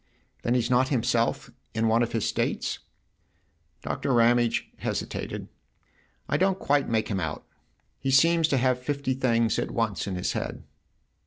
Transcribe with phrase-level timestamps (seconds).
[0.41, 2.79] "Then he's not himself in one of his states?"
[3.83, 5.47] Doctor Ramage hesitated."
[6.27, 7.45] I don't quite make him out.
[7.99, 10.63] He seems to have fifty things at once in his head."